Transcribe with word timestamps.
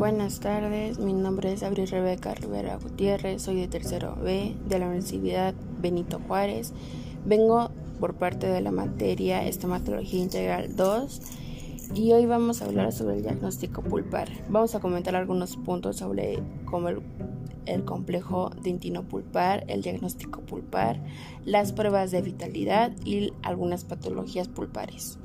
Buenas 0.00 0.40
tardes, 0.40 0.98
mi 0.98 1.12
nombre 1.12 1.52
es 1.52 1.62
Abril 1.62 1.86
Rebeca 1.86 2.32
Rivera 2.32 2.78
Gutiérrez, 2.78 3.42
soy 3.42 3.56
de 3.56 3.68
tercero 3.68 4.16
B 4.16 4.56
de 4.66 4.78
la 4.78 4.86
Universidad 4.86 5.52
Benito 5.78 6.18
Juárez. 6.26 6.72
Vengo 7.26 7.70
por 8.00 8.14
parte 8.14 8.46
de 8.46 8.62
la 8.62 8.70
materia 8.70 9.46
Estomatología 9.46 10.22
Integral 10.22 10.74
2 10.74 11.20
y 11.96 12.12
hoy 12.12 12.24
vamos 12.24 12.62
a 12.62 12.64
hablar 12.64 12.92
sobre 12.92 13.16
el 13.16 13.22
diagnóstico 13.24 13.82
pulpar. 13.82 14.30
Vamos 14.48 14.74
a 14.74 14.80
comentar 14.80 15.14
algunos 15.16 15.58
puntos 15.58 15.96
sobre 15.96 16.42
cómo 16.64 16.88
el, 16.88 17.02
el 17.66 17.84
complejo 17.84 18.52
dentino 18.62 19.02
pulpar, 19.02 19.64
el 19.68 19.82
diagnóstico 19.82 20.40
pulpar, 20.40 20.98
las 21.44 21.74
pruebas 21.74 22.10
de 22.10 22.22
vitalidad 22.22 22.90
y 23.04 23.34
algunas 23.42 23.84
patologías 23.84 24.48
pulpares. 24.48 25.18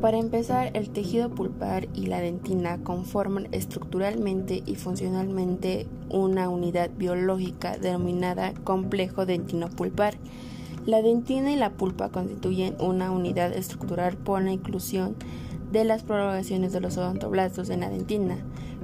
Para 0.00 0.18
empezar, 0.18 0.70
el 0.74 0.90
tejido 0.90 1.30
pulpar 1.30 1.88
y 1.94 2.06
la 2.06 2.20
dentina 2.20 2.78
conforman 2.84 3.48
estructuralmente 3.52 4.62
y 4.66 4.74
funcionalmente 4.74 5.86
una 6.10 6.50
unidad 6.50 6.90
biológica 6.96 7.78
denominada 7.78 8.52
complejo 8.62 9.24
dentino-pulpar. 9.24 10.18
La 10.84 11.00
dentina 11.00 11.50
y 11.50 11.56
la 11.56 11.70
pulpa 11.70 12.10
constituyen 12.10 12.76
una 12.78 13.10
unidad 13.10 13.52
estructural 13.52 14.16
por 14.16 14.42
la 14.42 14.52
inclusión 14.52 15.16
de 15.72 15.84
las 15.84 16.02
prolongaciones 16.02 16.72
de 16.72 16.80
los 16.80 16.98
odontoblastos 16.98 17.70
en 17.70 17.80
la 17.80 17.88
dentina. 17.88 18.36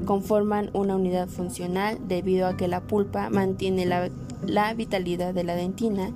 Conforman 0.07 0.71
una 0.73 0.97
unidad 0.97 1.29
funcional 1.29 1.99
debido 2.09 2.47
a 2.47 2.57
que 2.57 2.69
la 2.69 2.81
pulpa 2.81 3.29
mantiene 3.29 3.85
la, 3.85 4.09
la 4.47 4.73
vitalidad 4.75 5.35
de 5.35 5.45
la 5.45 5.55
dentina 5.57 6.11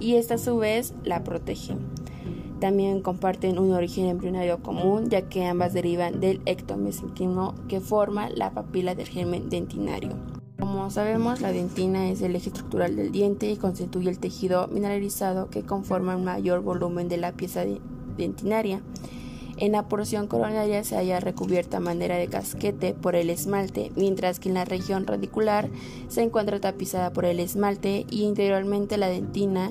y 0.00 0.16
esta 0.16 0.34
a 0.34 0.38
su 0.38 0.58
vez 0.58 0.92
la 1.04 1.22
protege. 1.22 1.76
También 2.60 3.00
comparten 3.00 3.58
un 3.58 3.72
origen 3.72 4.06
embrionario 4.06 4.62
común, 4.62 5.08
ya 5.08 5.22
que 5.22 5.46
ambas 5.46 5.72
derivan 5.72 6.20
del 6.20 6.42
ectomesentino 6.44 7.54
que 7.68 7.80
forma 7.80 8.28
la 8.28 8.50
papila 8.50 8.94
del 8.94 9.08
germen 9.08 9.48
dentinario. 9.48 10.10
Como 10.58 10.90
sabemos, 10.90 11.40
la 11.40 11.52
dentina 11.52 12.10
es 12.10 12.20
el 12.20 12.36
eje 12.36 12.50
estructural 12.50 12.96
del 12.96 13.12
diente 13.12 13.50
y 13.50 13.56
constituye 13.56 14.10
el 14.10 14.18
tejido 14.18 14.68
mineralizado 14.68 15.48
que 15.48 15.62
conforma 15.62 16.16
un 16.16 16.24
mayor 16.24 16.60
volumen 16.60 17.08
de 17.08 17.16
la 17.16 17.32
pieza 17.32 17.64
dentinaria. 18.18 18.82
En 19.60 19.72
la 19.72 19.88
porción 19.88 20.26
coronaria 20.26 20.82
se 20.84 20.96
halla 20.96 21.20
recubierta 21.20 21.76
a 21.76 21.80
manera 21.80 22.16
de 22.16 22.28
casquete 22.28 22.94
por 22.94 23.14
el 23.14 23.28
esmalte, 23.28 23.92
mientras 23.94 24.40
que 24.40 24.48
en 24.48 24.54
la 24.54 24.64
región 24.64 25.06
radicular 25.06 25.68
se 26.08 26.22
encuentra 26.22 26.60
tapizada 26.60 27.12
por 27.12 27.26
el 27.26 27.40
esmalte 27.40 28.06
y 28.08 28.22
interiormente 28.22 28.96
la 28.96 29.08
dentina 29.08 29.70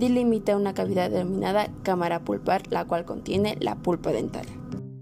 delimita 0.00 0.56
una 0.56 0.74
cavidad 0.74 1.10
denominada 1.10 1.68
cámara 1.84 2.24
pulpar, 2.24 2.62
la 2.72 2.86
cual 2.86 3.04
contiene 3.04 3.56
la 3.60 3.76
pulpa 3.76 4.10
dental. 4.10 4.46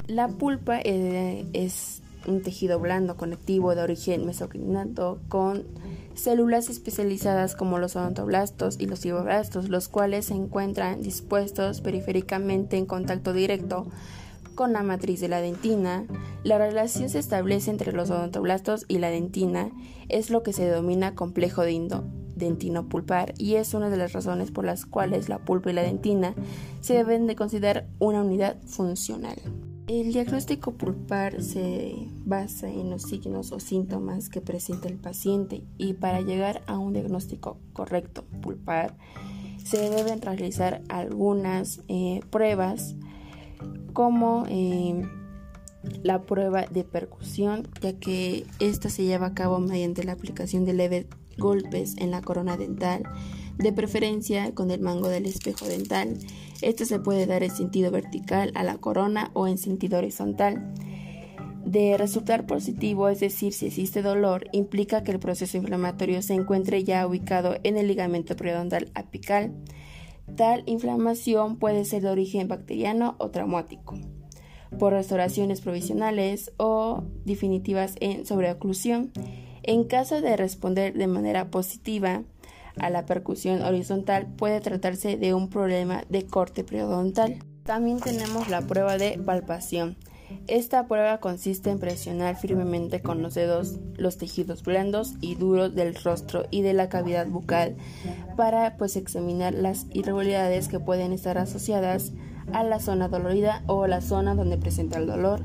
La 0.07 0.29
pulpa 0.29 0.79
eh, 0.85 1.47
es 1.55 2.03
un 2.27 2.43
tejido 2.43 2.79
blando 2.79 3.17
conectivo 3.17 3.75
de 3.75 3.81
origen 3.81 4.27
mesoclinato 4.27 5.21
con 5.31 5.65
células 6.19 6.69
especializadas 6.69 7.55
como 7.55 7.79
los 7.79 7.97
odontoblastos 7.97 8.77
y 8.79 8.87
los 8.87 9.01
fibroblastos, 9.01 9.69
los 9.69 9.89
cuales 9.89 10.27
se 10.27 10.35
encuentran 10.35 11.01
dispuestos 11.01 11.81
periféricamente 11.81 12.77
en 12.77 12.87
contacto 12.87 13.33
directo 13.33 13.87
con 14.55 14.73
la 14.73 14.83
matriz 14.83 15.21
de 15.21 15.29
la 15.29 15.41
dentina. 15.41 16.05
La 16.43 16.59
relación 16.59 17.09
se 17.09 17.21
establece 17.21 17.71
entre 17.71 17.93
los 17.93 18.11
odontoblastos 18.11 18.85
y 18.89 18.99
la 18.99 19.11
dentina, 19.11 19.71
es 20.09 20.31
lo 20.31 20.43
que 20.43 20.53
se 20.53 20.65
denomina 20.65 21.15
complejo 21.15 21.63
dentino 21.63 22.89
pulpar 22.89 23.35
y 23.39 23.55
es 23.55 23.75
una 23.75 23.89
de 23.89 23.97
las 23.97 24.13
razones 24.13 24.51
por 24.51 24.65
las 24.65 24.87
cuales 24.87 25.29
la 25.29 25.39
pulpa 25.39 25.71
y 25.71 25.75
la 25.75 25.83
dentina 25.83 26.35
se 26.81 26.95
deben 26.95 27.27
de 27.27 27.37
considerar 27.37 27.87
una 28.01 28.23
unidad 28.23 28.57
funcional. 28.67 29.37
El 29.89 30.13
diagnóstico 30.13 30.73
pulpar 30.73 31.43
se 31.43 31.95
basa 32.27 32.69
en 32.69 32.91
los 32.91 33.05
signos 33.05 33.53
o 33.53 33.59
síntomas 33.59 34.29
que 34.29 34.43
presenta 34.43 34.87
el 34.87 34.99
paciente 34.99 35.63
y 35.79 35.95
para 35.95 36.21
llegar 36.21 36.61
a 36.67 36.77
un 36.77 36.93
diagnóstico 36.93 37.59
correcto 37.73 38.23
pulpar 38.43 38.99
se 39.65 39.89
deben 39.89 40.21
realizar 40.21 40.83
algunas 40.91 41.81
eh, 41.89 42.21
pruebas 42.29 42.97
como 43.95 44.45
eh, 44.51 45.09
la 46.03 46.21
prueba 46.21 46.67
de 46.67 46.85
percusión, 46.85 47.67
ya 47.81 47.95
que 47.95 48.45
esta 48.61 48.91
se 48.91 49.05
lleva 49.05 49.29
a 49.29 49.35
cabo 49.35 49.59
mediante 49.59 50.05
la 50.05 50.13
aplicación 50.13 50.67
de 50.67 50.75
leves 50.75 51.07
golpes 51.39 51.95
en 51.99 52.11
la 52.11 52.23
corona 52.23 52.57
dental, 52.57 53.03
de 53.57 53.73
preferencia 53.73 54.55
con 54.55 54.71
el 54.71 54.81
mango 54.81 55.09
del 55.09 55.27
espejo 55.27 55.67
dental. 55.67 56.19
Esto 56.63 56.85
se 56.85 57.01
puede 57.01 57.27
dar 57.27 57.43
en 57.43 57.51
sentido 57.51 57.91
vertical 57.91 58.53
a 58.55 58.63
la 58.63 58.79
corona 58.79 59.31
o 59.35 59.47
en 59.47 59.59
sentido 59.59 59.99
horizontal. 59.99 60.75
De 61.65 61.97
resultar 61.99 62.47
positivo, 62.47 63.09
es 63.09 63.21
decir, 63.21 63.53
si 63.53 63.67
existe 63.67 64.01
dolor, 64.01 64.47
implica 64.53 65.03
que 65.03 65.13
el 65.13 65.19
proceso 65.19 65.57
inflamatorio 65.57 66.23
se 66.23 66.35
encuentre 66.35 66.85
ya 66.85 67.07
ubicado 67.07 67.57
en 67.63 67.77
el 67.77 67.89
ligamento 67.89 68.37
periodontal 68.37 68.91
apical. 68.95 69.53
Tal 70.37 70.63
inflamación 70.67 71.59
puede 71.59 71.85
ser 71.85 72.03
de 72.03 72.11
origen 72.11 72.49
bacteriano 72.49 73.17
o 73.19 73.31
traumático 73.31 73.97
por 74.79 74.93
restauraciones 74.93 75.61
provisionales 75.61 76.53
o 76.57 77.05
definitivas 77.25 77.95
en 78.01 78.27
sobreoclusión. 78.27 79.13
En 79.63 79.85
caso 79.85 80.21
de 80.21 80.37
responder 80.37 80.95
de 80.95 81.07
manera 81.07 81.51
positiva 81.51 82.23
a 82.79 82.91
la 82.91 83.07
percusión 83.07 83.63
horizontal, 83.63 84.27
puede 84.27 84.61
tratarse 84.61 85.17
de 85.17 85.35
un 85.35 85.49
problema 85.51 86.05
de 86.09 86.27
corte 86.27 86.65
periodontal. 86.65 87.39
También 87.65 88.01
tenemos 88.01 88.49
la 88.49 88.63
prueba 88.63 88.97
de 88.97 89.19
palpación. 89.19 89.97
Esta 90.47 90.87
prueba 90.87 91.21
consiste 91.21 91.71
en 91.71 91.79
presionar 91.79 92.37
firmemente 92.37 93.01
con 93.01 93.23
los 93.23 93.35
dedos 93.35 93.79
los 93.97 94.19
tejidos 94.19 94.63
blandos 94.63 95.15
y 95.21 95.37
duros 95.37 95.75
del 95.75 95.95
rostro 95.95 96.47
y 96.51 96.63
de 96.63 96.75
la 96.75 96.89
cavidad 96.89 97.27
bucal 97.27 97.77
para 98.37 98.77
pues 98.77 98.97
examinar 98.97 99.55
las 99.55 99.87
irregularidades 99.91 100.69
que 100.69 100.81
pueden 100.81 101.13
estar 101.13 101.39
asociadas 101.39 102.13
a 102.53 102.63
la 102.63 102.79
zona 102.79 103.09
dolorida 103.09 103.63
o 103.67 103.87
la 103.87 104.01
zona 104.01 104.35
donde 104.35 104.59
presenta 104.59 104.99
el 104.99 105.07
dolor 105.07 105.43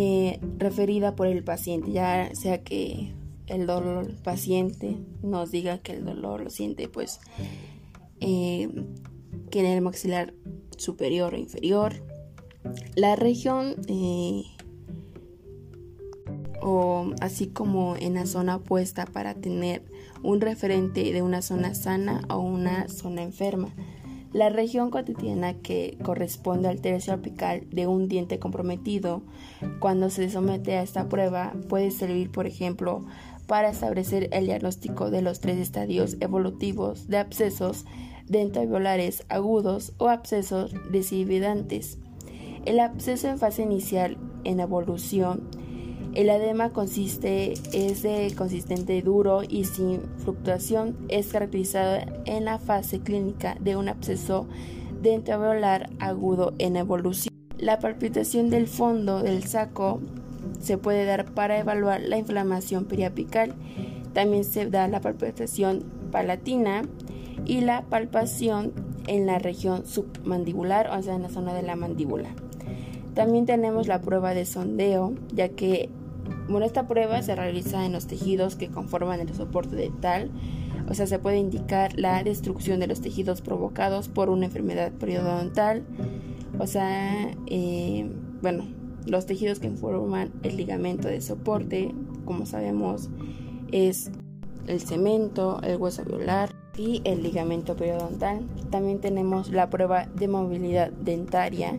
eh, 0.00 0.38
referida 0.58 1.16
por 1.16 1.26
el 1.26 1.42
paciente, 1.42 1.90
ya 1.90 2.32
sea 2.32 2.62
que 2.62 3.14
el 3.48 3.66
dolor 3.66 4.14
paciente 4.22 4.96
nos 5.24 5.50
diga 5.50 5.78
que 5.78 5.90
el 5.90 6.04
dolor 6.04 6.40
lo 6.40 6.50
siente 6.50 6.88
pues 6.88 7.18
eh, 8.20 8.68
que 9.50 9.58
en 9.58 9.66
el 9.66 9.80
maxilar 9.80 10.34
superior 10.76 11.34
o 11.34 11.36
inferior. 11.36 11.94
La 12.94 13.16
región 13.16 13.74
eh, 13.88 14.44
o 16.62 17.10
así 17.20 17.48
como 17.48 17.96
en 17.96 18.14
la 18.14 18.26
zona 18.26 18.54
opuesta 18.54 19.04
para 19.04 19.34
tener 19.34 19.82
un 20.22 20.40
referente 20.40 21.12
de 21.12 21.22
una 21.22 21.42
zona 21.42 21.74
sana 21.74 22.20
o 22.30 22.38
una 22.38 22.86
zona 22.86 23.22
enferma. 23.22 23.74
La 24.38 24.50
región 24.50 24.92
cotidiana 24.92 25.54
que 25.54 25.98
corresponde 26.04 26.68
al 26.68 26.80
tercio 26.80 27.12
apical 27.12 27.66
de 27.72 27.88
un 27.88 28.06
diente 28.06 28.38
comprometido, 28.38 29.22
cuando 29.80 30.10
se 30.10 30.30
somete 30.30 30.76
a 30.76 30.82
esta 30.84 31.08
prueba, 31.08 31.54
puede 31.68 31.90
servir, 31.90 32.30
por 32.30 32.46
ejemplo, 32.46 33.04
para 33.48 33.68
establecer 33.68 34.28
el 34.30 34.46
diagnóstico 34.46 35.10
de 35.10 35.22
los 35.22 35.40
tres 35.40 35.58
estadios 35.58 36.18
evolutivos 36.20 37.08
de 37.08 37.18
abscesos 37.18 37.84
dentoalveolares 38.28 39.24
agudos 39.28 39.92
o 39.98 40.08
abscesos 40.08 40.72
decividantes. 40.88 41.98
El 42.64 42.78
absceso 42.78 43.26
en 43.26 43.38
fase 43.40 43.62
inicial 43.62 44.18
en 44.44 44.60
evolución 44.60 45.48
el 46.14 46.30
edema 46.30 46.70
consiste, 46.70 47.54
es 47.72 48.02
de 48.02 48.32
consistente 48.36 49.00
duro 49.02 49.42
y 49.48 49.64
sin 49.64 50.00
fluctuación. 50.18 50.96
Es 51.08 51.28
caracterizado 51.28 51.98
en 52.24 52.44
la 52.44 52.58
fase 52.58 53.00
clínica 53.00 53.56
de 53.60 53.76
un 53.76 53.88
absceso 53.88 54.46
dentoalveolar 55.02 55.90
agudo 56.00 56.54
en 56.58 56.76
evolución. 56.76 57.32
La 57.58 57.78
palpitación 57.78 58.50
del 58.50 58.66
fondo 58.66 59.22
del 59.22 59.44
saco 59.44 60.00
se 60.60 60.78
puede 60.78 61.04
dar 61.04 61.26
para 61.32 61.58
evaluar 61.58 62.00
la 62.00 62.18
inflamación 62.18 62.86
periapical. 62.86 63.54
También 64.12 64.44
se 64.44 64.68
da 64.68 64.88
la 64.88 65.00
palpitación 65.00 65.84
palatina 66.10 66.82
y 67.44 67.60
la 67.60 67.82
palpación 67.82 68.72
en 69.06 69.26
la 69.26 69.38
región 69.38 69.86
submandibular, 69.86 70.90
o 70.90 71.02
sea, 71.02 71.14
en 71.14 71.22
la 71.22 71.28
zona 71.28 71.54
de 71.54 71.62
la 71.62 71.76
mandíbula. 71.76 72.30
También 73.14 73.46
tenemos 73.46 73.88
la 73.88 74.00
prueba 74.00 74.34
de 74.34 74.44
sondeo, 74.46 75.14
ya 75.32 75.48
que 75.48 75.90
bueno, 76.48 76.66
esta 76.66 76.86
prueba 76.86 77.20
se 77.22 77.34
realiza 77.34 77.84
en 77.84 77.92
los 77.92 78.06
tejidos 78.06 78.56
que 78.56 78.68
conforman 78.68 79.20
el 79.20 79.34
soporte 79.34 79.76
dental, 79.76 80.30
o 80.88 80.94
sea, 80.94 81.06
se 81.06 81.18
puede 81.18 81.38
indicar 81.38 81.98
la 81.98 82.22
destrucción 82.22 82.80
de 82.80 82.86
los 82.86 83.00
tejidos 83.00 83.42
provocados 83.42 84.08
por 84.08 84.30
una 84.30 84.46
enfermedad 84.46 84.92
periodontal, 84.92 85.84
o 86.58 86.66
sea, 86.66 87.30
eh, 87.46 88.10
bueno, 88.40 88.64
los 89.06 89.26
tejidos 89.26 89.58
que 89.58 89.70
forman 89.70 90.32
el 90.42 90.56
ligamento 90.56 91.08
de 91.08 91.20
soporte, 91.20 91.94
como 92.24 92.46
sabemos, 92.46 93.08
es 93.72 94.10
el 94.66 94.80
cemento, 94.80 95.60
el 95.62 95.76
hueso 95.76 96.02
alveolar 96.02 96.54
y 96.76 97.00
el 97.04 97.22
ligamento 97.22 97.74
periodontal. 97.74 98.46
También 98.70 99.00
tenemos 99.00 99.50
la 99.50 99.70
prueba 99.70 100.06
de 100.06 100.28
movilidad 100.28 100.90
dentaria. 100.90 101.78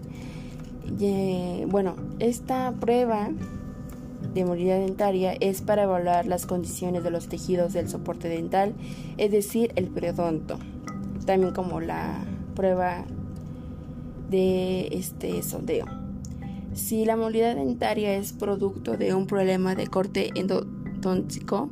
bueno, 1.68 1.96
esta 2.20 2.74
prueba 2.80 3.30
de 4.34 4.46
movilidad 4.46 4.80
dentaria 4.80 5.34
es 5.34 5.62
para 5.62 5.84
evaluar 5.84 6.26
las 6.26 6.46
condiciones 6.46 7.04
de 7.04 7.12
los 7.12 7.28
tejidos 7.28 7.74
del 7.74 7.90
soporte 7.90 8.30
dental, 8.30 8.74
es 9.18 9.32
decir, 9.32 9.72
el 9.76 9.88
periodonto, 9.88 10.60
también 11.26 11.54
como 11.54 11.82
la 11.82 12.24
prueba 12.56 13.06
de 14.30 14.88
este 14.92 15.42
sondeo. 15.44 15.86
Si 16.74 17.06
la 17.06 17.16
movilidad 17.16 17.56
dentaria 17.56 18.14
es 18.16 18.34
producto 18.34 18.96
de 18.96 19.14
un 19.14 19.26
problema 19.26 19.76
de 19.76 19.88
corte 19.88 20.30
endodóntico, 20.36 21.70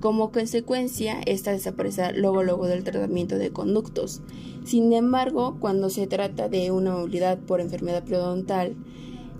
como 0.00 0.30
consecuencia, 0.30 1.20
esta 1.26 1.50
desaparecerá 1.50 2.12
luego, 2.12 2.44
luego 2.44 2.66
del 2.66 2.84
tratamiento 2.84 3.36
de 3.36 3.50
conductos. 3.50 4.20
Sin 4.64 4.92
embargo, 4.92 5.56
cuando 5.58 5.90
se 5.90 6.06
trata 6.06 6.48
de 6.48 6.70
una 6.70 6.92
movilidad 6.92 7.38
por 7.38 7.60
enfermedad 7.60 8.04
periodontal, 8.04 8.76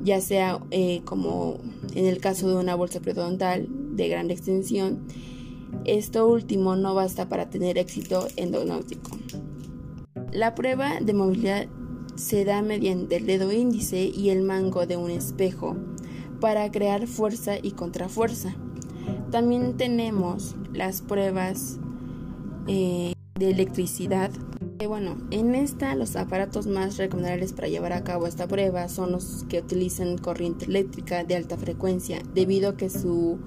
ya 0.03 0.21
sea 0.21 0.61
eh, 0.71 1.03
como 1.05 1.59
en 1.95 2.07
el 2.07 2.19
caso 2.19 2.49
de 2.49 2.57
una 2.57 2.75
bolsa 2.75 3.01
periodontal 3.01 3.67
de 3.97 4.09
gran 4.09 4.31
extensión, 4.31 5.01
esto 5.85 6.29
último 6.29 6.77
no 6.77 6.95
basta 6.95 7.29
para 7.29 7.51
tener 7.51 7.79
éxito 7.79 8.29
endodóntico. 8.37 9.11
La 10.33 10.55
prueba 10.55 11.01
de 11.01 11.15
movilidad 11.15 11.67
se 12.17 12.45
da 12.45 12.63
mediante 12.63 13.17
el 13.17 13.27
dedo 13.27 13.53
índice 13.53 14.05
y 14.05 14.31
el 14.31 14.43
mango 14.43 14.87
de 14.87 14.97
un 14.97 15.11
espejo 15.11 15.77
para 16.41 16.71
crear 16.71 17.07
fuerza 17.07 17.59
y 17.61 17.73
contrafuerza. 17.73 18.55
También 19.31 19.77
tenemos 19.77 20.57
las 20.73 21.01
pruebas 21.01 21.79
eh, 22.67 23.13
de 23.39 23.51
electricidad. 23.51 24.31
Bueno, 24.87 25.17
en 25.33 25.57
esta 25.57 25.97
los 25.97 26.15
aparatos 26.15 26.69
más 26.69 26.99
recomendables 26.99 27.53
para 27.53 27.69
llevar 27.69 27.93
a 27.93 28.05
cabo 28.05 28.27
esta 28.29 28.47
prueba 28.47 28.89
son 28.89 29.11
los 29.11 29.45
que 29.49 29.59
utilizan 29.59 30.19
corriente 30.19 30.67
eléctrica 30.67 31.25
de 31.25 31.35
alta 31.35 31.57
frecuencia, 31.57 32.23
debido 32.33 32.71
a 32.71 32.77
que 32.77 32.89
su 32.89 33.39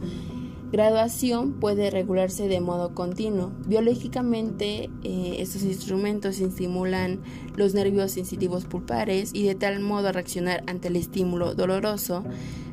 graduación 0.73 1.53
puede 1.53 1.89
regularse 1.89 2.49
de 2.49 2.59
modo 2.59 2.93
continuo. 2.93 3.53
Biológicamente, 3.65 4.89
eh, 5.03 5.35
estos 5.39 5.63
instrumentos 5.63 6.39
estimulan 6.39 7.21
los 7.55 7.73
nervios 7.73 8.11
sensitivos 8.11 8.65
pulpares 8.65 9.31
y 9.33 9.43
de 9.43 9.55
tal 9.55 9.79
modo 9.79 10.11
reaccionar 10.11 10.63
ante 10.67 10.89
el 10.89 10.97
estímulo 10.97 11.55
doloroso 11.55 12.25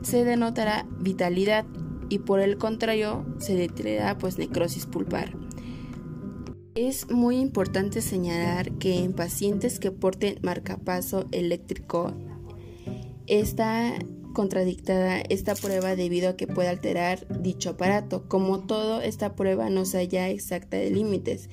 se 0.03 0.25
denotará 0.25 0.85
vitalidad 0.99 1.65
y 2.09 2.19
por 2.19 2.41
el 2.41 2.59
contrario 2.59 3.25
se 3.39 3.55
detendrá 3.55 4.19
pues 4.19 4.37
necrosis 4.37 4.87
pulpar. 4.87 5.48
Es 6.81 7.11
muy 7.11 7.39
importante 7.39 8.01
señalar 8.01 8.71
que 8.79 9.01
en 9.01 9.13
pacientes 9.13 9.81
que 9.81 9.91
porten 9.91 10.39
marcapaso 10.43 11.27
eléctrico 11.33 12.13
está 13.27 13.99
contradictada 14.33 15.21
esta 15.29 15.57
prueba 15.57 15.97
debido 15.97 16.29
a 16.29 16.37
que 16.37 16.47
puede 16.47 16.69
alterar 16.69 17.27
dicho 17.43 17.71
aparato. 17.71 18.29
Como 18.29 18.61
todo, 18.61 19.01
esta 19.01 19.35
prueba 19.35 19.71
no 19.71 19.85
se 19.87 19.99
halla 19.99 20.29
exacta 20.29 20.77
de 20.77 20.93
límites. 20.93 21.51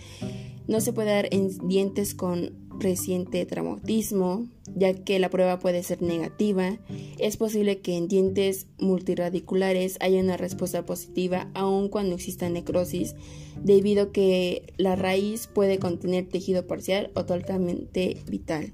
No 0.68 0.80
se 0.80 0.94
puede 0.94 1.10
dar 1.10 1.28
en 1.32 1.68
dientes 1.68 2.14
con 2.14 2.65
reciente 2.80 3.46
traumatismo, 3.46 4.48
ya 4.76 4.94
que 4.94 5.20
la 5.20 5.30
prueba 5.30 5.60
puede 5.60 5.84
ser 5.84 6.02
negativa. 6.02 6.78
Es 7.20 7.38
posible 7.38 7.80
que 7.80 7.98
en 7.98 8.08
dientes 8.08 8.68
multiradiculares 8.80 9.98
haya 10.00 10.20
una 10.20 10.38
respuesta 10.38 10.86
positiva 10.86 11.50
aun 11.54 11.90
cuando 11.90 12.16
exista 12.16 12.50
necrosis, 12.50 13.16
debido 13.64 14.04
a 14.04 14.12
que 14.12 14.74
la 14.78 14.96
raíz 14.96 15.48
puede 15.48 15.80
contener 15.80 16.28
tejido 16.28 16.68
parcial 16.68 17.12
o 17.16 17.26
totalmente 17.26 18.18
vital. 18.30 18.74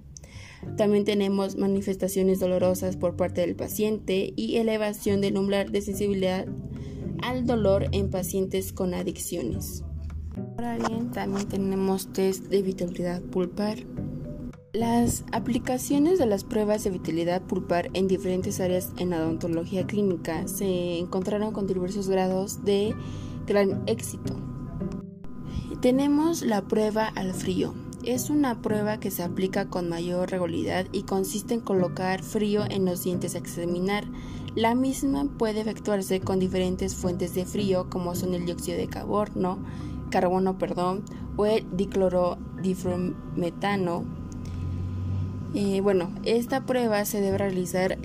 También 0.77 1.05
tenemos 1.05 1.55
manifestaciones 1.55 2.39
dolorosas 2.39 2.95
por 2.95 3.15
parte 3.15 3.41
del 3.41 3.55
paciente 3.55 4.33
y 4.35 4.57
elevación 4.57 5.21
del 5.21 5.37
umbral 5.37 5.71
de 5.71 5.81
sensibilidad 5.81 6.47
al 7.23 7.45
dolor 7.45 7.87
en 7.91 8.09
pacientes 8.09 8.71
con 8.71 8.93
adicciones. 8.93 9.83
Ahora 10.37 10.77
bien, 10.77 11.11
también 11.11 11.47
tenemos 11.47 12.07
test 12.13 12.45
de 12.45 12.61
vitalidad 12.61 13.21
pulpar. 13.21 13.77
Las 14.73 15.25
aplicaciones 15.33 16.17
de 16.17 16.25
las 16.25 16.45
pruebas 16.45 16.83
de 16.83 16.91
vitalidad 16.91 17.41
pulpar 17.41 17.89
en 17.93 18.07
diferentes 18.07 18.61
áreas 18.61 18.93
en 18.97 19.09
la 19.09 19.17
odontología 19.17 19.85
clínica 19.85 20.47
se 20.47 20.97
encontraron 20.97 21.51
con 21.51 21.67
diversos 21.67 22.07
grados 22.07 22.63
de 22.63 22.95
gran 23.45 23.83
éxito. 23.87 24.35
Tenemos 25.81 26.43
la 26.43 26.61
prueba 26.61 27.07
al 27.07 27.33
frío. 27.33 27.73
Es 28.05 28.29
una 28.29 28.61
prueba 28.61 28.99
que 28.99 29.11
se 29.11 29.23
aplica 29.23 29.67
con 29.67 29.89
mayor 29.89 30.31
regularidad 30.31 30.87
y 30.91 31.03
consiste 31.03 31.53
en 31.53 31.61
colocar 31.61 32.23
frío 32.23 32.63
en 32.69 32.85
los 32.85 33.03
dientes 33.03 33.35
a 33.35 33.39
examinar. 33.39 34.05
La 34.55 34.73
misma 34.73 35.25
puede 35.37 35.61
efectuarse 35.61 36.21
con 36.21 36.39
diferentes 36.39 36.95
fuentes 36.95 37.35
de 37.35 37.45
frío 37.45 37.89
como 37.89 38.15
son 38.15 38.33
el 38.33 38.45
dióxido 38.45 38.77
de 38.77 38.87
carbono, 38.87 39.59
carbono, 40.11 40.59
perdón, 40.59 41.01
o 41.37 41.47
el 41.47 41.65
diclorodifrometano. 41.75 44.03
Eh, 45.55 45.81
bueno, 45.81 46.11
esta 46.23 46.67
prueba 46.67 47.03
se 47.05 47.21
debe 47.21 47.39
realizar 47.39 47.97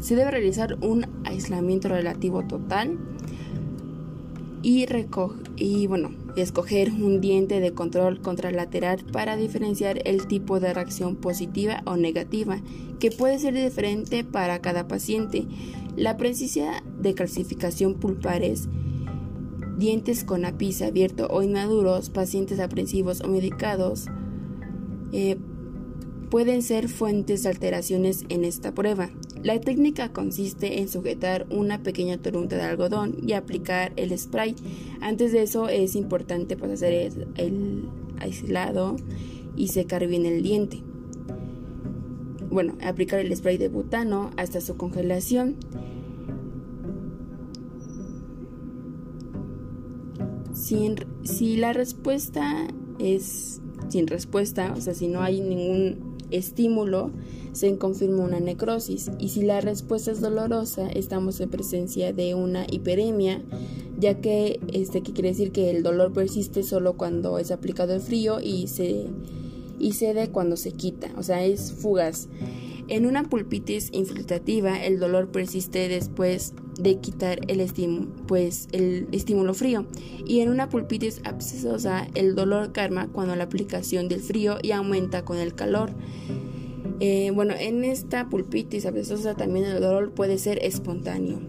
se 0.00 0.16
debe 0.16 0.30
realizar 0.30 0.76
un 0.82 1.06
aislamiento 1.24 1.88
relativo 1.88 2.42
total 2.42 2.98
y, 4.62 4.86
y 5.56 5.86
bueno, 5.86 6.10
escoger 6.36 6.90
un 6.90 7.22
diente 7.22 7.60
de 7.60 7.72
control 7.72 8.20
contralateral 8.20 9.02
para 9.12 9.36
diferenciar 9.36 10.06
el 10.06 10.26
tipo 10.26 10.60
de 10.60 10.74
reacción 10.74 11.16
positiva 11.16 11.82
o 11.86 11.96
negativa, 11.96 12.60
que 12.98 13.10
puede 13.10 13.38
ser 13.38 13.54
diferente 13.54 14.24
para 14.24 14.60
cada 14.60 14.86
paciente. 14.86 15.46
La 15.96 16.18
precisión 16.18 16.68
de 17.00 17.14
calcificación 17.14 17.94
pulpares 17.94 18.68
dientes 19.78 20.24
con 20.24 20.44
ápice 20.44 20.86
abierto 20.86 21.28
o 21.30 21.42
inmaduros, 21.42 22.10
pacientes 22.10 22.60
aprensivos 22.60 23.20
o 23.20 23.28
medicados, 23.28 24.06
eh, 25.12 25.36
pueden 26.30 26.62
ser 26.62 26.88
fuentes 26.88 27.42
de 27.42 27.50
alteraciones 27.50 28.24
en 28.28 28.44
esta 28.44 28.74
prueba. 28.74 29.10
La 29.42 29.60
técnica 29.60 30.12
consiste 30.12 30.80
en 30.80 30.88
sujetar 30.88 31.46
una 31.50 31.82
pequeña 31.82 32.18
torunta 32.18 32.56
de 32.56 32.62
algodón 32.62 33.16
y 33.24 33.34
aplicar 33.34 33.92
el 33.96 34.16
spray. 34.18 34.56
Antes 35.00 35.32
de 35.32 35.42
eso 35.42 35.68
es 35.68 35.94
importante 35.94 36.56
pues, 36.56 36.72
hacer 36.72 37.12
el 37.36 37.88
aislado 38.18 38.96
y 39.54 39.68
secar 39.68 40.06
bien 40.06 40.24
el 40.26 40.42
diente. 40.42 40.82
Bueno, 42.50 42.74
aplicar 42.82 43.20
el 43.20 43.34
spray 43.36 43.58
de 43.58 43.68
butano 43.68 44.30
hasta 44.36 44.60
su 44.60 44.76
congelación. 44.76 45.56
Si, 50.54 51.56
la 51.56 51.72
respuesta 51.72 52.68
es 52.98 53.60
sin 53.88 54.06
respuesta, 54.06 54.72
o 54.76 54.80
sea, 54.80 54.94
si 54.94 55.08
no 55.08 55.20
hay 55.20 55.40
ningún 55.40 56.16
estímulo, 56.30 57.10
se 57.52 57.76
confirma 57.76 58.24
una 58.24 58.40
necrosis. 58.40 59.10
Y 59.18 59.30
si 59.30 59.42
la 59.42 59.60
respuesta 59.60 60.12
es 60.12 60.20
dolorosa, 60.20 60.88
estamos 60.88 61.40
en 61.40 61.50
presencia 61.50 62.12
de 62.12 62.34
una 62.34 62.66
hiperemia, 62.70 63.42
ya 63.98 64.20
que 64.20 64.60
este 64.72 65.02
que 65.02 65.12
quiere 65.12 65.30
decir 65.30 65.52
que 65.52 65.70
el 65.70 65.82
dolor 65.82 66.12
persiste 66.12 66.62
solo 66.62 66.94
cuando 66.94 67.38
es 67.38 67.50
aplicado 67.50 67.94
el 67.94 68.00
frío 68.00 68.40
y 68.40 68.68
se 68.68 69.06
y 69.78 69.92
cede 69.92 70.30
cuando 70.30 70.56
se 70.56 70.72
quita, 70.72 71.10
o 71.16 71.22
sea, 71.22 71.44
es 71.44 71.72
fugaz. 71.72 72.28
En 72.88 73.06
una 73.06 73.24
pulpitis 73.24 73.90
infiltrativa, 73.92 74.82
el 74.84 75.00
dolor 75.00 75.30
persiste 75.30 75.88
después 75.88 76.54
de 76.78 76.98
quitar 76.98 77.40
el 77.48 77.60
estímulo, 77.60 78.08
pues, 78.26 78.68
el 78.72 79.08
estímulo 79.12 79.54
frío. 79.54 79.86
Y 80.26 80.40
en 80.40 80.50
una 80.50 80.68
pulpitis 80.68 81.20
abscesosa, 81.24 82.08
el 82.14 82.34
dolor 82.34 82.72
calma 82.72 83.08
cuando 83.12 83.36
la 83.36 83.44
aplicación 83.44 84.08
del 84.08 84.20
frío 84.20 84.58
y 84.62 84.72
aumenta 84.72 85.24
con 85.24 85.38
el 85.38 85.54
calor. 85.54 85.90
Eh, 87.00 87.30
bueno, 87.34 87.54
en 87.58 87.84
esta 87.84 88.28
pulpitis 88.28 88.86
abscesosa 88.86 89.34
también 89.34 89.66
el 89.66 89.80
dolor 89.80 90.12
puede 90.12 90.38
ser 90.38 90.58
espontáneo. 90.62 91.40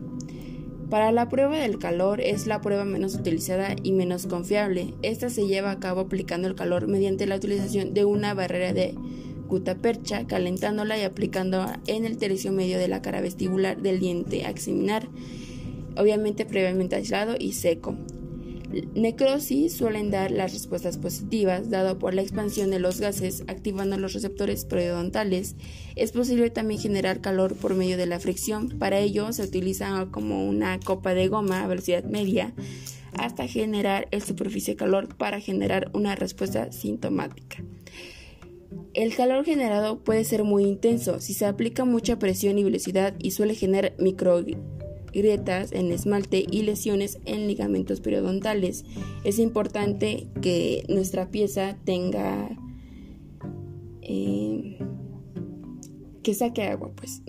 Para 0.90 1.12
la 1.12 1.30
prueba 1.30 1.58
del 1.58 1.80
calor 1.80 2.22
es 2.22 2.46
la 2.46 2.62
prueba 2.62 2.86
menos 2.86 3.16
utilizada 3.16 3.76
y 3.82 3.92
menos 3.92 4.28
confiable. 4.28 4.94
Esta 5.02 5.30
se 5.30 5.48
lleva 5.48 5.72
a 5.72 5.80
cabo 5.80 6.02
aplicando 6.02 6.48
el 6.48 6.56
calor 6.56 6.88
mediante 6.88 7.26
la 7.26 7.38
utilización 7.38 7.94
de 7.94 8.06
una 8.06 8.36
barrera 8.36 8.72
de 8.72 8.96
percha, 9.82 10.28
calentándola 10.28 10.98
y 10.98 11.04
aplicándola 11.04 11.80
en 11.88 12.06
el 12.06 12.18
tercio 12.18 12.52
medio 12.52 12.78
de 12.78 12.88
la 12.88 13.02
cara 13.02 13.22
vestibular 13.22 13.82
del 13.82 14.00
diente 14.00 14.46
a 14.46 14.50
examinar, 14.50 15.08
obviamente 15.98 16.46
previamente 16.46 16.96
aislado 16.96 17.36
y 17.40 17.54
seco. 17.54 17.96
Necrosis 18.94 19.74
suelen 19.74 20.12
dar 20.12 20.32
las 20.32 20.54
respuestas 20.54 20.98
positivas, 20.98 21.70
dado 21.70 21.98
por 21.98 22.14
la 22.14 22.22
expansión 22.22 22.72
de 22.72 22.80
los 22.80 23.00
gases 23.00 23.44
activando 23.48 23.98
los 23.98 24.14
receptores 24.14 24.66
periodontales. 24.66 25.56
Es 25.96 26.12
posible 26.12 26.50
también 26.50 26.82
generar 26.82 27.22
calor 27.22 27.56
por 27.56 27.76
medio 27.76 27.96
de 27.96 28.06
la 28.06 28.20
fricción. 28.20 28.70
Para 28.78 29.00
ello 29.00 29.32
se 29.32 29.44
utiliza 29.44 30.08
como 30.12 30.46
una 30.48 30.80
copa 30.80 31.14
de 31.14 31.28
goma 31.30 31.64
a 31.64 31.68
velocidad 31.68 32.04
media 32.04 32.54
hasta 33.18 33.48
generar 33.48 34.08
el 34.12 34.22
superficie 34.22 34.76
calor 34.76 35.16
para 35.16 35.40
generar 35.40 35.90
una 35.94 36.16
respuesta 36.16 36.72
sintomática. 36.74 37.64
El 38.94 39.16
calor 39.16 39.46
generado 39.46 40.04
puede 40.04 40.24
ser 40.24 40.44
muy 40.44 40.64
intenso 40.64 41.20
si 41.20 41.34
se 41.34 41.46
aplica 41.46 41.86
mucha 41.86 42.18
presión 42.20 42.58
y 42.58 42.64
velocidad 42.64 43.14
y 43.20 43.32
suele 43.32 43.56
generar 43.56 43.94
micro 44.00 44.44
grietas 45.14 45.72
en 45.72 45.92
esmalte 45.92 46.46
y 46.50 46.64
lesiones 46.64 47.20
en 47.26 47.48
ligamentos 47.48 48.02
periodontales. 48.02 48.84
Es 49.24 49.40
importante 49.40 50.28
que 50.42 50.84
nuestra 50.90 51.32
pieza 51.32 51.78
tenga 51.86 52.50
eh, 54.02 54.78
que 56.22 56.34
saque 56.34 56.64
agua, 56.64 56.92
pues. 56.96 57.22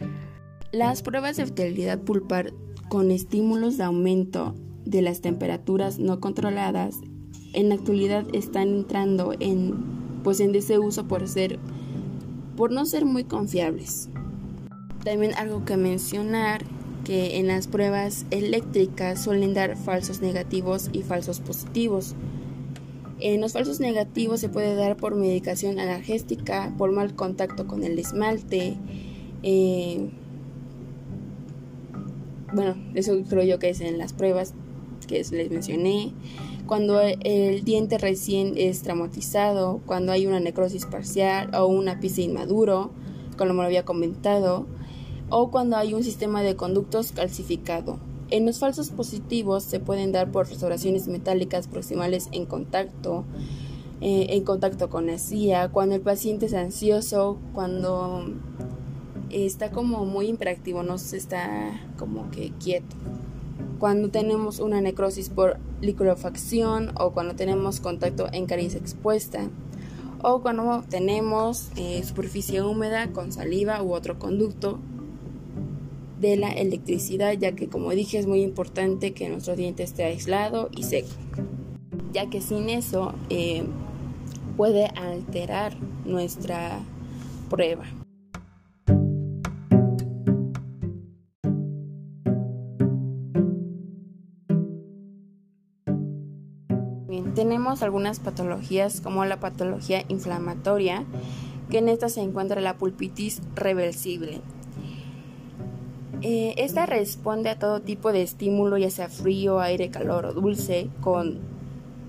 Las 0.72 1.02
pruebas 1.02 1.36
de 1.36 1.46
fertilidad 1.46 2.00
pulpar 2.00 2.52
con 2.88 3.10
estímulos 3.10 3.76
de 3.76 3.84
aumento 3.84 4.54
de 4.84 5.02
las 5.02 5.20
temperaturas 5.20 5.98
no 5.98 6.20
controladas 6.20 6.96
en 7.52 7.68
la 7.68 7.74
actualidad 7.74 8.26
están 8.32 8.68
entrando 8.68 9.34
en 9.38 9.97
pues 10.22 10.40
en 10.40 10.52
desuso 10.52 11.06
por 11.06 11.26
ser 11.28 11.58
por 12.56 12.72
no 12.72 12.86
ser 12.86 13.04
muy 13.04 13.22
confiables. 13.22 14.08
También 15.04 15.32
algo 15.34 15.64
que 15.64 15.76
mencionar 15.76 16.64
que 17.04 17.38
en 17.38 17.46
las 17.46 17.68
pruebas 17.68 18.26
eléctricas 18.32 19.22
suelen 19.22 19.54
dar 19.54 19.76
falsos 19.76 20.20
negativos 20.20 20.90
y 20.92 21.02
falsos 21.02 21.38
positivos. 21.38 22.16
En 23.20 23.40
los 23.40 23.52
falsos 23.52 23.80
negativos 23.80 24.40
se 24.40 24.48
puede 24.48 24.74
dar 24.74 24.96
por 24.96 25.14
medicación 25.14 25.78
analgésica, 25.78 26.74
por 26.76 26.90
mal 26.92 27.14
contacto 27.14 27.66
con 27.66 27.84
el 27.84 27.98
esmalte. 27.98 28.76
Eh, 29.42 30.10
bueno, 32.52 32.76
eso 32.94 33.16
creo 33.28 33.44
yo 33.44 33.58
que 33.58 33.70
es 33.70 33.80
en 33.80 33.98
las 33.98 34.12
pruebas 34.12 34.52
que 35.06 35.18
les 35.18 35.50
mencioné. 35.50 36.12
Cuando 36.68 37.00
el 37.00 37.64
diente 37.64 37.96
recién 37.96 38.52
es 38.58 38.82
traumatizado, 38.82 39.80
cuando 39.86 40.12
hay 40.12 40.26
una 40.26 40.38
necrosis 40.38 40.84
parcial 40.84 41.50
o 41.54 41.64
una 41.64 41.98
pisa 41.98 42.20
inmaduro, 42.20 42.90
como 43.38 43.54
lo 43.54 43.62
había 43.62 43.86
comentado, 43.86 44.66
o 45.30 45.50
cuando 45.50 45.78
hay 45.78 45.94
un 45.94 46.04
sistema 46.04 46.42
de 46.42 46.56
conductos 46.56 47.12
calcificado. 47.12 47.98
En 48.30 48.44
los 48.44 48.58
falsos 48.58 48.90
positivos 48.90 49.64
se 49.64 49.80
pueden 49.80 50.12
dar 50.12 50.30
por 50.30 50.46
restauraciones 50.46 51.08
metálicas 51.08 51.68
proximales 51.68 52.28
en 52.32 52.44
contacto, 52.44 53.24
eh, 54.02 54.26
en 54.28 54.44
contacto 54.44 54.90
con 54.90 55.06
la 55.06 55.16
CIA, 55.16 55.70
cuando 55.70 55.94
el 55.94 56.02
paciente 56.02 56.44
es 56.44 56.52
ansioso, 56.52 57.38
cuando 57.54 58.26
está 59.30 59.70
como 59.70 60.04
muy 60.04 60.26
imperactivo, 60.26 60.82
no 60.82 60.98
se 60.98 61.16
está 61.16 61.80
como 61.96 62.30
que 62.30 62.52
quieto. 62.62 62.94
Cuando 63.78 64.10
tenemos 64.10 64.58
una 64.58 64.80
necrosis 64.80 65.28
por 65.28 65.58
liquefacción 65.80 66.92
o 66.98 67.12
cuando 67.12 67.36
tenemos 67.36 67.80
contacto 67.80 68.26
en 68.32 68.46
cariz 68.46 68.74
expuesta 68.74 69.48
o 70.22 70.42
cuando 70.42 70.82
tenemos 70.88 71.70
eh, 71.76 72.02
superficie 72.04 72.62
húmeda 72.62 73.12
con 73.12 73.30
saliva 73.32 73.82
u 73.82 73.92
otro 73.92 74.18
conducto 74.18 74.80
de 76.20 76.36
la 76.36 76.50
electricidad, 76.50 77.32
ya 77.32 77.52
que 77.52 77.68
como 77.68 77.90
dije 77.90 78.18
es 78.18 78.26
muy 78.26 78.42
importante 78.42 79.12
que 79.12 79.28
nuestro 79.28 79.54
diente 79.54 79.84
esté 79.84 80.04
aislado 80.04 80.68
y 80.76 80.82
seco, 80.82 81.08
ya 82.12 82.28
que 82.28 82.40
sin 82.40 82.68
eso 82.68 83.14
eh, 83.30 83.64
puede 84.56 84.86
alterar 84.86 85.76
nuestra 86.04 86.80
prueba. 87.48 87.84
Algunas 97.82 98.20
patologías 98.20 99.00
como 99.00 99.24
la 99.24 99.40
patología 99.40 100.04
inflamatoria, 100.08 101.04
que 101.70 101.78
en 101.78 101.88
esta 101.88 102.08
se 102.08 102.22
encuentra 102.22 102.60
la 102.60 102.76
pulpitis 102.76 103.42
reversible. 103.54 104.40
Eh, 106.22 106.54
esta 106.56 106.86
responde 106.86 107.50
a 107.50 107.58
todo 107.58 107.80
tipo 107.80 108.12
de 108.12 108.22
estímulo, 108.22 108.76
ya 108.76 108.90
sea 108.90 109.08
frío, 109.08 109.60
aire, 109.60 109.90
calor 109.90 110.26
o 110.26 110.32
dulce, 110.32 110.88
con 111.00 111.38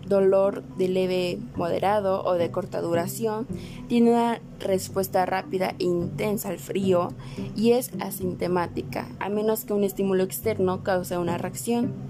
dolor 0.10 0.64
de 0.78 0.90
leve 0.90 1.40
moderado 1.56 2.24
o 2.26 2.34
de 2.34 2.50
corta 2.52 2.82
duración, 2.82 3.48
tiene 3.88 4.12
una 4.12 4.42
respuesta 4.60 5.26
rápida 5.26 5.76
e 5.80 5.84
intensa 5.84 6.50
al 6.50 6.58
frío 6.58 7.14
y 7.56 7.72
es 7.72 7.92
asintomática, 8.02 9.08
a 9.20 9.30
menos 9.30 9.64
que 9.64 9.74
un 9.74 9.84
estímulo 9.84 10.24
externo 10.24 10.84
cause 10.84 11.18
una 11.18 11.38
reacción. 11.38 12.09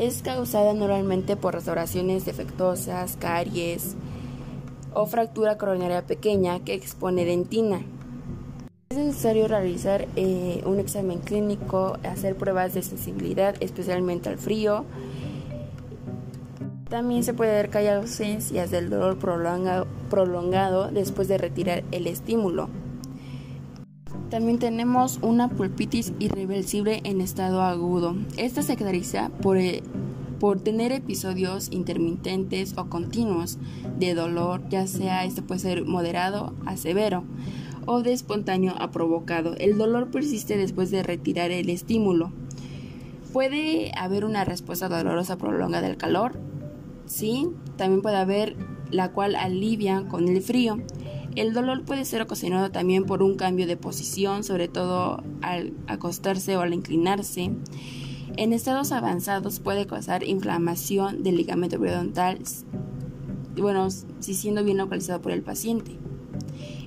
Es 0.00 0.22
causada 0.22 0.72
normalmente 0.72 1.36
por 1.36 1.52
restauraciones 1.52 2.24
defectuosas, 2.24 3.18
caries 3.18 3.96
o 4.94 5.04
fractura 5.04 5.58
coronaria 5.58 6.06
pequeña 6.06 6.60
que 6.60 6.72
expone 6.72 7.26
dentina. 7.26 7.82
Es 8.88 8.96
necesario 8.96 9.46
realizar 9.46 10.08
eh, 10.16 10.62
un 10.64 10.80
examen 10.80 11.18
clínico, 11.18 11.98
hacer 12.02 12.34
pruebas 12.34 12.72
de 12.72 12.80
sensibilidad, 12.80 13.54
especialmente 13.60 14.30
al 14.30 14.38
frío. 14.38 14.86
También 16.88 17.22
se 17.22 17.34
puede 17.34 17.54
dar 17.54 17.68
que 17.68 17.76
haya 17.76 17.98
ausencias 17.98 18.70
del 18.70 18.88
dolor 18.88 19.18
prolongado 19.18 20.90
después 20.90 21.28
de 21.28 21.36
retirar 21.36 21.84
el 21.92 22.06
estímulo. 22.06 22.70
También 24.30 24.60
tenemos 24.60 25.18
una 25.22 25.48
pulpitis 25.48 26.12
irreversible 26.20 27.00
en 27.02 27.20
estado 27.20 27.62
agudo. 27.62 28.14
Esta 28.36 28.62
se 28.62 28.76
caracteriza 28.76 29.30
por, 29.42 29.58
eh, 29.58 29.82
por 30.38 30.60
tener 30.60 30.92
episodios 30.92 31.66
intermitentes 31.72 32.74
o 32.78 32.86
continuos 32.86 33.58
de 33.98 34.14
dolor, 34.14 34.62
ya 34.68 34.86
sea 34.86 35.24
este 35.24 35.42
puede 35.42 35.58
ser 35.58 35.84
moderado 35.84 36.54
a 36.64 36.76
severo 36.76 37.24
o 37.86 38.02
de 38.02 38.12
espontáneo 38.12 38.74
a 38.78 38.92
provocado. 38.92 39.56
El 39.56 39.76
dolor 39.76 40.12
persiste 40.12 40.56
después 40.56 40.92
de 40.92 41.02
retirar 41.02 41.50
el 41.50 41.68
estímulo. 41.68 42.30
¿Puede 43.32 43.90
haber 43.98 44.24
una 44.24 44.44
respuesta 44.44 44.88
dolorosa 44.88 45.38
prolongada 45.38 45.88
del 45.88 45.96
calor? 45.96 46.38
Sí, 47.06 47.48
también 47.76 48.00
puede 48.00 48.16
haber 48.16 48.56
la 48.92 49.10
cual 49.10 49.34
alivia 49.34 50.06
con 50.08 50.28
el 50.28 50.40
frío. 50.40 50.78
El 51.36 51.52
dolor 51.52 51.84
puede 51.84 52.04
ser 52.04 52.22
ocasionado 52.22 52.70
también 52.70 53.04
por 53.04 53.22
un 53.22 53.36
cambio 53.36 53.66
de 53.66 53.76
posición, 53.76 54.42
sobre 54.42 54.68
todo 54.68 55.22
al 55.42 55.72
acostarse 55.86 56.56
o 56.56 56.60
al 56.60 56.74
inclinarse. 56.74 57.52
En 58.36 58.52
estados 58.52 58.90
avanzados 58.92 59.60
puede 59.60 59.86
causar 59.86 60.24
inflamación 60.24 61.22
del 61.22 61.36
ligamento 61.36 61.78
periodontal, 61.78 62.38
bueno, 63.56 63.88
si 63.90 64.34
siendo 64.34 64.64
bien 64.64 64.78
localizado 64.78 65.20
por 65.20 65.32
el 65.32 65.42
paciente. 65.42 65.98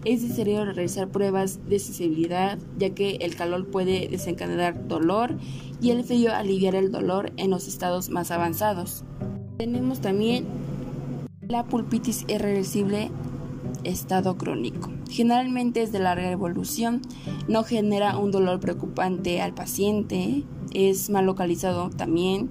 Es 0.03 0.21
necesario 0.21 0.65
realizar 0.65 1.07
pruebas 1.07 1.59
de 1.69 1.79
sensibilidad, 1.79 2.57
ya 2.77 2.89
que 2.89 3.17
el 3.21 3.35
calor 3.35 3.67
puede 3.67 4.09
desencadenar 4.09 4.87
dolor 4.87 5.37
y 5.81 5.91
el 5.91 6.03
frío 6.03 6.33
aliviar 6.33 6.75
el 6.75 6.91
dolor 6.91 7.31
en 7.37 7.49
los 7.49 7.67
estados 7.69 8.09
más 8.09 8.31
avanzados. 8.31 9.05
Tenemos 9.57 10.01
también 10.01 10.45
la 11.47 11.65
pulpitis 11.65 12.25
irreversible 12.27 13.11
estado 13.83 14.37
crónico. 14.37 14.91
Generalmente 15.09 15.81
es 15.81 15.91
de 15.91 15.99
larga 15.99 16.31
evolución, 16.31 17.01
no 17.47 17.63
genera 17.63 18.17
un 18.17 18.31
dolor 18.31 18.59
preocupante 18.59 19.41
al 19.41 19.53
paciente, 19.53 20.43
es 20.73 21.09
mal 21.09 21.25
localizado 21.25 21.89
también, 21.89 22.49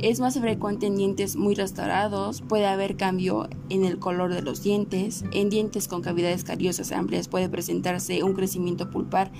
es 0.00 0.20
más 0.20 0.38
frecuente 0.38 0.86
en 0.86 0.96
dientes 0.96 1.34
muy 1.34 1.54
restaurados, 1.56 2.42
puede 2.42 2.66
haber 2.66 2.96
cambio 2.96 3.48
en 3.68 3.84
el 3.84 3.98
color 3.98 4.32
de 4.32 4.42
los 4.42 4.62
dientes, 4.62 5.24
en 5.32 5.50
dientes 5.50 5.88
con 5.88 6.02
cavidades 6.02 6.44
cariosas 6.44 6.92
amplias 6.92 7.26
puede 7.26 7.48
presentarse 7.48 8.22
un 8.22 8.34
crecimiento 8.34 8.90
pulpar 8.90 9.32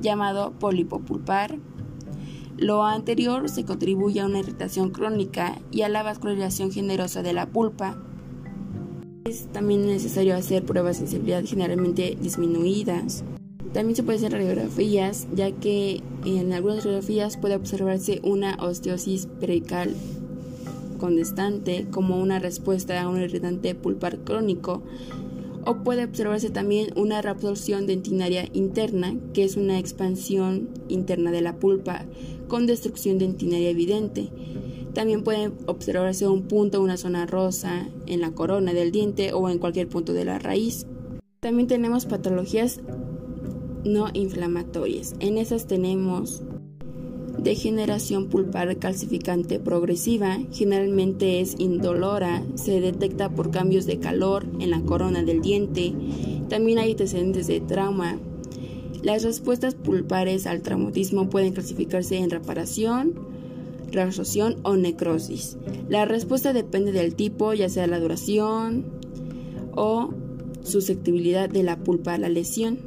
llamado 0.00 0.52
pólipo 0.52 1.00
pulpar. 1.00 1.58
Lo 2.56 2.84
anterior 2.84 3.50
se 3.50 3.66
contribuye 3.66 4.20
a 4.20 4.26
una 4.26 4.38
irritación 4.38 4.90
crónica 4.90 5.58
y 5.70 5.82
a 5.82 5.90
la 5.90 6.02
vascularización 6.02 6.72
generosa 6.72 7.22
de 7.22 7.34
la 7.34 7.50
pulpa, 7.50 8.02
es 9.28 9.46
también 9.52 9.86
necesario 9.86 10.36
hacer 10.36 10.64
pruebas 10.64 11.00
de 11.00 11.06
sensibilidad 11.06 11.44
generalmente 11.44 12.16
disminuidas. 12.20 13.24
También 13.72 13.96
se 13.96 14.02
puede 14.02 14.18
hacer 14.18 14.32
radiografías, 14.32 15.26
ya 15.34 15.50
que 15.50 16.00
en 16.24 16.52
algunas 16.52 16.78
radiografías 16.78 17.36
puede 17.36 17.56
observarse 17.56 18.20
una 18.22 18.56
osteosis 18.60 19.26
perical 19.40 19.94
condestante 20.98 21.86
como 21.90 22.18
una 22.20 22.38
respuesta 22.38 23.00
a 23.02 23.08
un 23.08 23.20
irritante 23.20 23.74
pulpar 23.74 24.18
crónico 24.18 24.82
o 25.66 25.78
puede 25.78 26.04
observarse 26.04 26.48
también 26.48 26.90
una 26.96 27.20
reabsorción 27.20 27.86
dentinaria 27.86 28.48
interna, 28.52 29.16
que 29.34 29.42
es 29.44 29.56
una 29.56 29.78
expansión 29.78 30.68
interna 30.88 31.32
de 31.32 31.42
la 31.42 31.56
pulpa 31.56 32.06
con 32.46 32.66
destrucción 32.66 33.18
dentinaria 33.18 33.68
evidente. 33.68 34.30
También 34.96 35.24
puede 35.24 35.52
observarse 35.66 36.26
un 36.26 36.44
punto, 36.44 36.80
una 36.80 36.96
zona 36.96 37.26
rosa 37.26 37.86
en 38.06 38.22
la 38.22 38.30
corona 38.30 38.72
del 38.72 38.92
diente 38.92 39.34
o 39.34 39.50
en 39.50 39.58
cualquier 39.58 39.90
punto 39.90 40.14
de 40.14 40.24
la 40.24 40.38
raíz. 40.38 40.86
También 41.40 41.68
tenemos 41.68 42.06
patologías 42.06 42.80
no 43.84 44.08
inflamatorias. 44.14 45.14
En 45.20 45.36
esas 45.36 45.66
tenemos 45.66 46.42
degeneración 47.36 48.28
pulpar 48.28 48.78
calcificante 48.78 49.60
progresiva, 49.60 50.38
generalmente 50.50 51.40
es 51.40 51.56
indolora, 51.58 52.42
se 52.54 52.80
detecta 52.80 53.28
por 53.28 53.50
cambios 53.50 53.84
de 53.84 53.98
calor 53.98 54.46
en 54.60 54.70
la 54.70 54.80
corona 54.80 55.22
del 55.22 55.42
diente. 55.42 55.92
También 56.48 56.78
hay 56.78 56.92
antecedentes 56.92 57.48
de 57.48 57.60
trauma. 57.60 58.18
Las 59.02 59.24
respuestas 59.24 59.74
pulpares 59.74 60.46
al 60.46 60.62
traumatismo 60.62 61.28
pueden 61.28 61.52
clasificarse 61.52 62.16
en 62.16 62.30
reparación, 62.30 63.35
reabsorción 63.90 64.56
o 64.62 64.76
necrosis. 64.76 65.56
La 65.88 66.04
respuesta 66.04 66.52
depende 66.52 66.92
del 66.92 67.14
tipo, 67.14 67.54
ya 67.54 67.68
sea 67.68 67.86
la 67.86 68.00
duración 68.00 68.84
o 69.74 70.10
susceptibilidad 70.62 71.48
de 71.48 71.62
la 71.62 71.78
pulpa 71.78 72.14
a 72.14 72.18
la 72.18 72.28
lesión. 72.28 72.78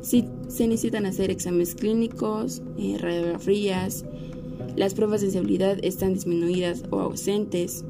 Si 0.00 0.24
se 0.48 0.66
necesitan 0.66 1.06
hacer 1.06 1.30
exámenes 1.30 1.74
clínicos, 1.74 2.62
eh, 2.76 2.96
radiografías, 2.98 4.04
las 4.76 4.94
pruebas 4.94 5.20
de 5.20 5.30
sensibilidad 5.30 5.78
están 5.82 6.14
disminuidas 6.14 6.84
o 6.90 7.00
ausentes. 7.00 7.84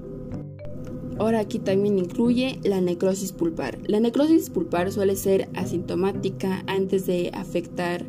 Ahora 1.18 1.40
aquí 1.40 1.58
también 1.58 1.98
incluye 1.98 2.58
la 2.64 2.80
necrosis 2.80 3.32
pulpar. 3.32 3.78
La 3.86 4.00
necrosis 4.00 4.50
pulpar 4.50 4.90
suele 4.92 5.16
ser 5.16 5.48
asintomática 5.54 6.64
antes 6.66 7.06
de 7.06 7.30
afectar 7.32 8.04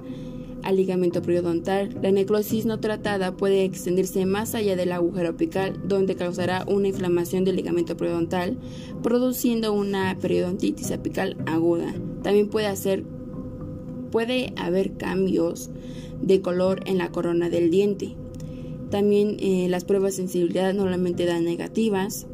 al 0.63 0.77
ligamento 0.77 1.21
periodontal. 1.21 1.89
La 2.01 2.11
necrosis 2.11 2.65
no 2.65 2.79
tratada 2.79 3.35
puede 3.35 3.63
extenderse 3.63 4.25
más 4.25 4.55
allá 4.55 4.75
del 4.75 4.91
agujero 4.91 5.29
apical, 5.29 5.79
donde 5.85 6.15
causará 6.15 6.65
una 6.67 6.87
inflamación 6.87 7.43
del 7.43 7.57
ligamento 7.57 7.95
periodontal, 7.95 8.57
produciendo 9.01 9.73
una 9.73 10.17
periodontitis 10.19 10.91
apical 10.91 11.37
aguda. 11.45 11.93
También 12.23 12.49
puede, 12.49 12.67
hacer, 12.67 13.03
puede 14.11 14.53
haber 14.57 14.97
cambios 14.97 15.69
de 16.21 16.41
color 16.41 16.81
en 16.85 16.97
la 16.97 17.11
corona 17.11 17.49
del 17.49 17.69
diente. 17.69 18.15
También 18.89 19.37
eh, 19.39 19.67
las 19.69 19.85
pruebas 19.85 20.13
de 20.13 20.23
sensibilidad 20.23 20.73
normalmente 20.73 21.25
dan 21.25 21.43
negativas. 21.43 22.27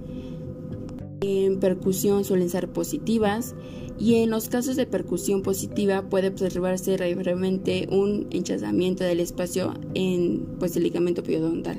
En 1.21 1.59
percusión 1.59 2.23
suelen 2.23 2.49
ser 2.49 2.69
positivas 2.69 3.55
y 3.99 4.15
en 4.15 4.29
los 4.29 4.47
casos 4.47 4.77
de 4.77 4.85
percusión 4.85 5.41
positiva 5.41 6.01
puede 6.03 6.29
observarse 6.29 6.95
brevemente 7.15 7.87
un 7.91 8.27
hinchazamiento 8.31 9.03
del 9.03 9.19
espacio 9.19 9.73
en 9.93 10.45
pues, 10.57 10.77
el 10.77 10.83
ligamento 10.83 11.21
periodontal. 11.21 11.77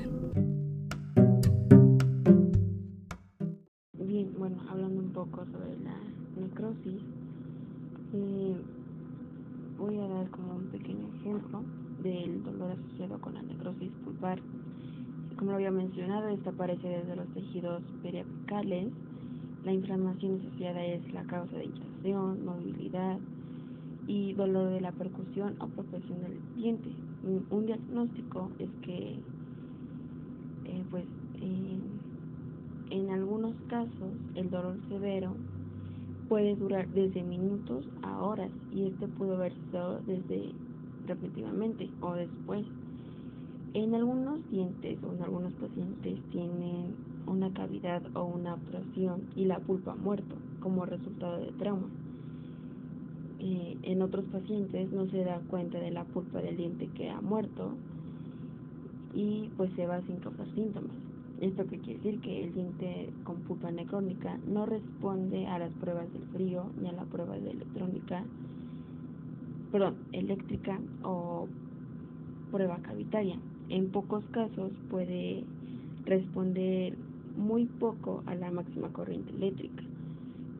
Bien, 3.93 4.33
bueno, 4.37 4.57
hablando 4.69 5.01
un 5.01 5.11
poco 5.11 5.45
sobre 5.45 5.77
la 5.83 5.97
necrosis, 6.39 7.01
eh, 8.13 8.55
voy 9.79 9.97
a 9.97 10.07
dar 10.07 10.29
como 10.29 10.55
un 10.55 10.67
pequeño 10.67 11.07
ejemplo 11.19 11.63
del 12.03 12.43
dolor 12.43 12.71
asociado 12.71 13.19
con 13.19 13.33
la 13.33 13.41
necrosis 13.41 13.91
pulpar. 14.03 14.39
Como 15.37 15.51
lo 15.51 15.57
había 15.57 15.71
mencionado, 15.71 16.29
esta 16.29 16.51
aparece 16.51 16.87
desde 16.87 17.15
los 17.15 17.27
tejidos 17.33 17.81
periapicales 18.03 18.91
la 19.63 19.73
inflamación 19.73 20.39
asociada 20.39 20.83
es 20.83 21.13
la 21.13 21.23
causa 21.25 21.55
de 21.55 21.65
hinchazón, 21.65 21.90
movilidad 22.03 23.19
y 24.07 24.33
dolor 24.33 24.71
de 24.71 24.81
la 24.81 24.91
percusión 24.91 25.55
o 25.59 25.67
profesión 25.67 26.21
del 26.21 26.39
diente. 26.55 26.89
Un 27.51 27.65
diagnóstico 27.65 28.49
es 28.59 28.69
que, 28.81 29.19
eh, 30.65 30.83
pues, 30.89 31.05
en 32.91 33.09
algunos 33.09 33.55
casos 33.69 34.11
el 34.35 34.49
dolor 34.49 34.77
severo 34.89 35.33
puede 36.27 36.55
durar 36.55 36.87
desde 36.89 37.23
minutos 37.23 37.85
a 38.03 38.21
horas 38.21 38.51
y 38.73 38.83
este 38.83 39.07
pudo 39.07 39.35
haber 39.35 39.53
sido 39.53 39.99
desde 40.01 40.51
repetidamente 41.07 41.89
o 42.01 42.13
después. 42.13 42.65
En 43.73 43.95
algunos 43.95 44.39
dientes 44.49 44.99
o 45.03 45.13
en 45.13 45.23
algunos 45.23 45.53
pacientes 45.53 46.19
tienen 46.31 46.95
una 47.27 47.51
cavidad 47.53 48.01
o 48.13 48.25
una 48.25 48.55
obstrucción 48.55 49.21
y 49.35 49.45
la 49.45 49.59
pulpa 49.59 49.95
muerto 49.95 50.35
como 50.61 50.85
resultado 50.85 51.39
de 51.39 51.51
trauma. 51.53 51.87
Eh, 53.39 53.77
en 53.83 54.01
otros 54.01 54.23
pacientes 54.25 54.91
no 54.91 55.07
se 55.07 55.23
da 55.23 55.39
cuenta 55.49 55.79
de 55.79 55.91
la 55.91 56.05
pulpa 56.05 56.41
del 56.41 56.57
diente 56.57 56.87
que 56.95 57.09
ha 57.09 57.19
muerto 57.21 57.73
y 59.13 59.49
pues 59.57 59.71
se 59.75 59.87
va 59.87 60.01
sin 60.03 60.17
causar 60.17 60.47
síntomas. 60.53 60.95
Esto 61.41 61.65
que 61.65 61.79
quiere 61.79 61.99
decir 61.99 62.21
que 62.21 62.43
el 62.43 62.53
diente 62.53 63.09
con 63.23 63.37
pulpa 63.37 63.71
necrónica 63.71 64.37
no 64.47 64.67
responde 64.67 65.47
a 65.47 65.57
las 65.57 65.73
pruebas 65.73 66.11
del 66.13 66.21
frío 66.33 66.67
ni 66.79 66.87
a 66.87 66.91
la 66.91 67.03
prueba 67.05 67.35
de 67.35 67.49
electrónica, 67.49 68.23
perdón, 69.71 69.95
eléctrica 70.11 70.79
o 71.03 71.47
prueba 72.51 72.77
cavitaria. 72.83 73.39
En 73.69 73.89
pocos 73.89 74.23
casos 74.25 74.71
puede 74.91 75.43
responder 76.05 76.95
muy 77.35 77.65
poco 77.65 78.21
a 78.27 78.35
la 78.35 78.51
máxima 78.51 78.89
corriente 78.89 79.31
eléctrica. 79.31 79.83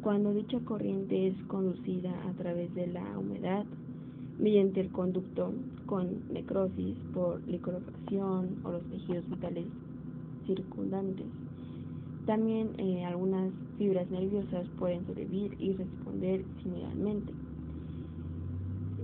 Cuando 0.02 0.34
dicha 0.34 0.60
corriente 0.62 1.28
es 1.28 1.36
conducida 1.44 2.12
a 2.28 2.34
través 2.34 2.74
de 2.74 2.88
la 2.88 3.20
humedad 3.20 3.66
mediante 4.40 4.82
el 4.82 4.90
conducto 4.90 5.54
con 5.86 6.24
necrosis 6.34 6.98
por 7.14 7.48
liquefacción 7.48 8.60
o 8.64 8.72
los 8.72 8.84
tejidos 8.86 9.30
vitales 9.30 9.66
circundantes. 10.48 11.28
También 12.26 12.72
eh, 12.80 13.06
algunas 13.06 13.52
fibras 13.78 14.10
nerviosas 14.10 14.68
pueden 14.80 15.06
sobrevivir 15.06 15.56
y 15.60 15.74
responder 15.74 16.44
similarmente. 16.64 17.32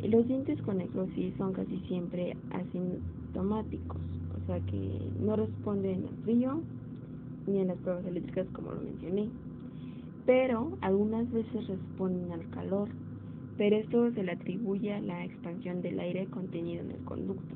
Los 0.03 0.27
dientes 0.27 0.59
con 0.63 0.77
necrosis 0.77 1.35
son 1.37 1.53
casi 1.53 1.77
siempre 1.87 2.35
asintomáticos, 2.49 4.01
o 4.35 4.47
sea 4.47 4.59
que 4.61 4.99
no 5.19 5.35
responden 5.35 6.07
al 6.07 6.23
frío 6.23 6.61
ni 7.45 7.59
en 7.59 7.67
las 7.67 7.77
pruebas 7.77 8.05
eléctricas 8.07 8.47
como 8.51 8.71
lo 8.71 8.81
mencioné. 8.81 9.29
Pero 10.27 10.77
algunas 10.81 11.31
veces 11.31 11.67
responden 11.67 12.33
al 12.33 12.49
calor, 12.49 12.89
pero 13.57 13.77
esto 13.77 14.11
se 14.11 14.23
le 14.23 14.33
atribuye 14.33 14.93
a 14.93 14.99
la 14.99 15.23
expansión 15.23 15.81
del 15.81 16.01
aire 16.01 16.27
contenido 16.27 16.83
en 16.83 16.91
el 16.91 17.03
conducto. 17.05 17.55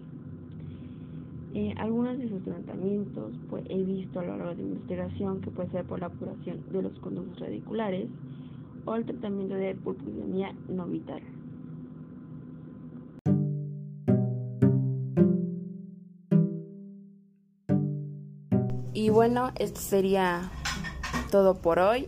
Eh, 1.53 1.73
algunos 1.77 2.17
de 2.17 2.29
sus 2.29 2.41
tratamientos 2.43 3.33
pues, 3.49 3.65
he 3.69 3.83
visto 3.83 4.21
a 4.21 4.23
lo 4.23 4.37
largo 4.37 4.55
de 4.55 4.63
investigación 4.63 5.41
que 5.41 5.51
puede 5.51 5.69
ser 5.71 5.83
por 5.83 5.99
la 5.99 6.05
apuración 6.05 6.63
de 6.71 6.81
los 6.81 6.97
conductos 6.99 7.41
radiculares 7.41 8.07
o 8.85 8.95
el 8.95 9.05
tratamiento 9.05 9.55
de 9.55 9.75
pulposidemia 9.75 10.55
no 10.69 10.85
vital. 10.85 11.21
Y 18.93 19.09
bueno, 19.09 19.49
esto 19.59 19.81
sería 19.81 20.49
todo 21.31 21.55
por 21.61 21.79
hoy. 21.79 22.07